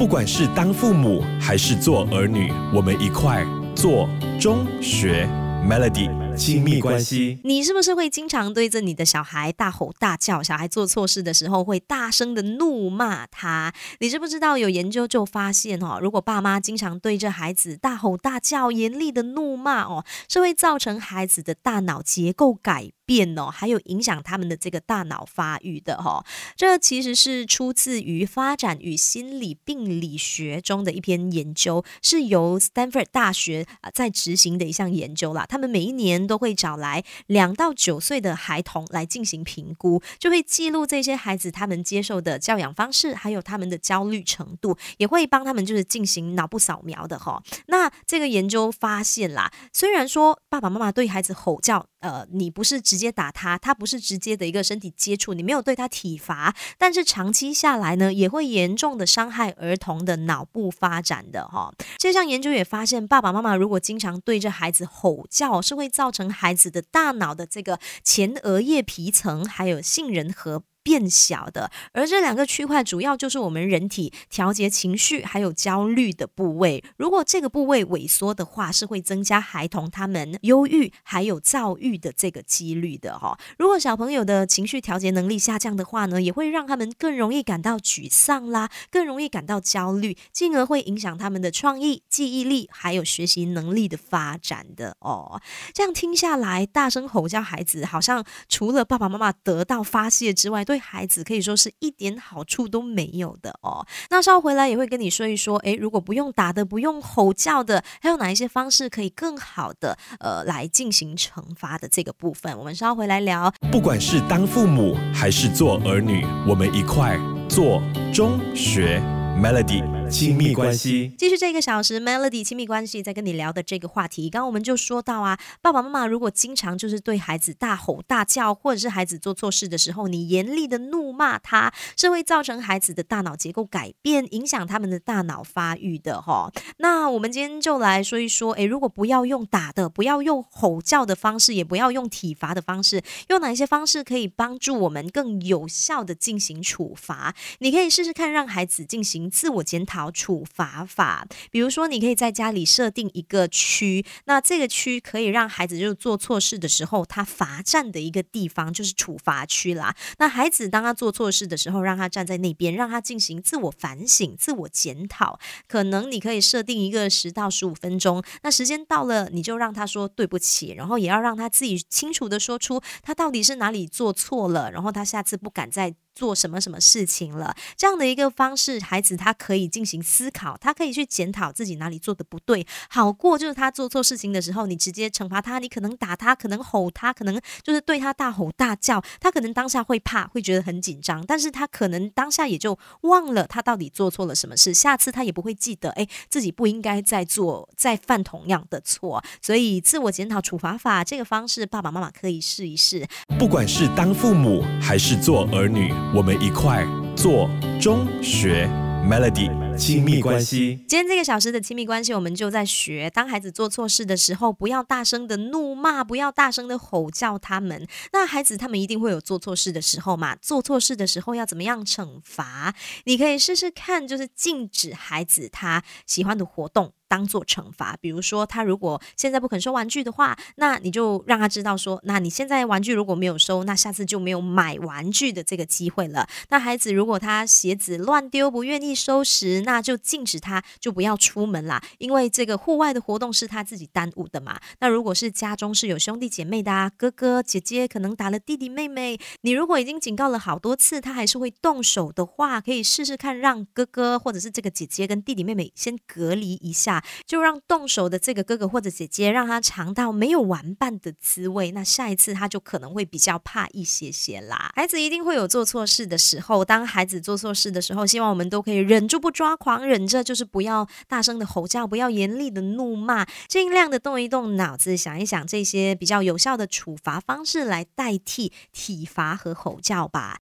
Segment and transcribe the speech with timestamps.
[0.00, 3.44] 不管是当父母还是做儿女，我们一块
[3.76, 4.08] 做
[4.40, 5.28] 中学
[5.62, 7.38] Melody 亲密关系。
[7.44, 10.42] 你是不是会经常对着你的小孩大吼大叫？
[10.42, 13.74] 小孩做错事的时候会大声的怒骂他？
[13.98, 26.24] 你知不知道有研究就发现哦，如果爸妈经常对着孩子大吼大叫、严厉的怒骂哦，是会造成孩子的大脑结构改变哦，还有影响他们的这个大脑发育的哈。
[26.54, 35.44] 这其实是出自于发展与心理病理学中的一篇研究，是由 Stanford 大学啊在执行的一项研究啦。
[35.44, 47.42] 他们每一年都会找来两到九岁的孩童来进行评估，就会记录这些孩子他们接受的教养方式，还有他们的焦虑程度，也会帮他们就是进行脑部扫描的哈。
[47.66, 61.72] 那这个研究发现啦，虽然说爸爸妈妈对孩子吼叫，呃，你不是直直接打他，他不是直接的一个身体接触，你没有对他体罚，但是长期下来呢，也会严重的伤害儿童的脑部发展的哈。
[61.96, 70.62] 这项研究也发现，爸爸妈妈如果经常对着孩子吼叫，是会造成孩子的大脑的这个前额叶皮层还有杏仁核。
[70.82, 76.82] 变小的，而这两个区块主要就是我们人体调节情绪还有焦虑的部位。
[76.96, 83.38] 如果这个部位萎缩的话，是会增加孩童他们忧郁还有躁郁的这个几率的哈。
[83.58, 95.40] 如果小朋友的情绪调节能力下降的话呢，也会让他们更容易感到沮丧啦，更容易感到焦虑，进而会影响他们的创意、记忆力还有学习能力的发展的哦。
[95.74, 103.84] 这样听下来，大声吼叫孩子，好像除了爸爸妈妈得到发泄之外，对孩子可以说是一点好处都没有的哦。
[104.08, 113.52] 那稍后回来也会跟你说一说，诶，如果不用打的、不用吼叫的，还有哪一些方式可以更好的呃来进行惩罚的这个部分，我们稍后回来聊。
[113.72, 117.82] 不管是当父母还是做儿女，我们一块做
[118.14, 119.02] 中学
[119.42, 121.14] Melody 亲密关系。
[121.16, 136.50] 继续这个小时，Melody 亲密关系在跟你聊的这个话题，刚刚我们就说到啊，爸爸妈妈如果经常就是对孩子大吼大叫，或者是孩子做错事的时候，你严厉的怒骂他，是会造成孩子的大脑结构改变，影响他们的大脑发育的哈。
[136.78, 147.34] 那我们今天就来说一说，诶，如果不要用打的，不要用吼叫的方式，也不要用体罚的方式，用哪一些方式可以帮助我们更有效的进行处罚？
[147.60, 151.26] 你可以试试看，让孩子进行自我检讨处罚法。
[151.50, 159.96] 比如说，你可以在家里设定一个区，那这个区可以让孩子就是做错事的时候，他罚站的一个地方就是处罚区啦。
[160.18, 165.40] 那孩子当他做错事的时候，让他站在那边，让他进行自我反省、自我检讨。
[165.66, 175.96] 可能你可以设定一个十到十五分钟，那时间到了，你就让他说对不起，然后也要让他自己清楚的说出他到底是哪里做错了，然后他下次不敢再。
[176.20, 177.56] 做什么什么事情了？
[177.78, 199.24] 这样的一个方式，孩子他可以进行思考，他可以去检讨自己哪里做的不对，好过就是他做错事情的时候，你直接惩罚他，你可能打他，可能吼他，可能就是对他大吼大叫，他可能当下会怕，会觉得很紧张，但是他可能当下也就忘了他到底做错了什么事，下次他也不会记得，哎，自己不应该再做，再犯同样的错。
[199.40, 203.06] 所以自我检讨处罚法这个方式，爸爸妈妈可以试一试。
[203.38, 206.84] 不管是当父母还是做儿女，我们一块
[207.16, 207.48] 做
[207.80, 208.66] 中学
[209.08, 210.74] Melody 亲密关系。
[210.88, 217.86] 今天这个小时的亲密关系，我们就在学，当孩子做错事的时候，不要大声的怒骂，不要大声的吼叫他们。
[218.12, 220.34] 那孩子他们一定会有做错事的时候嘛？
[220.34, 222.74] 做错事的时候要怎么样惩罚？
[223.04, 226.92] 你可以试试看，就是禁止孩子他喜欢的活动。
[227.10, 236.28] 当做惩罚，比如说他如果现在不肯收玩具的话，那你就让他知道说，那你现在玩具如果没有收，那下次就没有买玩具的这个机会了。
[236.50, 244.60] 那孩子如果他鞋子乱丢，不愿意收拾，那就禁止他，就不要出门啦，因为这个户外的活动是他自己耽误的嘛。
[244.78, 256.99] 那如果是家中是有兄弟姐妹的啊，哥哥姐姐可能打了弟弟妹妹，你如果已经警告了好多次，他还是会动手的话，可以试试看让哥哥或者是这个姐姐跟弟弟妹妹先隔离一下。
[257.26, 264.72] 就让动手的这个哥哥或者姐姐，让他尝到没有玩伴的滋味，那下一次他就可能会比较怕一些些啦。
[264.74, 280.38] 孩子一定会有做错事的时候，当孩子做错事的时候，希望我们都可以忍住不抓狂，忍着就是不要大声的吼叫，不要严厉的怒骂，尽量的动一动脑子，想一想这些比较有效的处罚方式来代替体罚和吼叫吧。